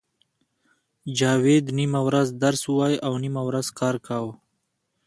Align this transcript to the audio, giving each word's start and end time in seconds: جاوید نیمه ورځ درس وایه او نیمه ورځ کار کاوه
جاوید 1.19 1.65
نیمه 1.77 2.01
ورځ 2.07 2.27
درس 2.43 2.61
وایه 2.77 2.97
او 3.07 3.13
نیمه 3.23 3.41
ورځ 3.47 3.67
کار 3.79 3.95
کاوه 4.07 4.33